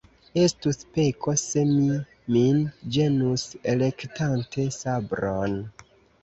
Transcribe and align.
Estus 0.43 0.77
peko, 0.93 1.35
se 1.41 1.65
mi 1.73 1.97
min 2.37 2.63
ĝenus, 2.97 3.45
elektante 3.75 4.67
sabron. 4.79 5.61